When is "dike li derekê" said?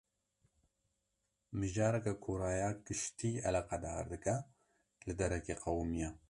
4.11-5.55